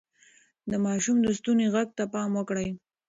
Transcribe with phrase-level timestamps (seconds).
[0.71, 2.67] د ماشوم د ستوني غږ ته پام وکړئ.